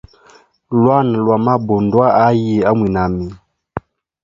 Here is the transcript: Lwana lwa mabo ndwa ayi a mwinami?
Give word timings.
Lwana 0.81 1.15
lwa 1.23 1.37
mabo 1.45 1.75
ndwa 1.85 2.07
ayi 2.25 2.55
a 2.69 2.71
mwinami? 2.77 3.27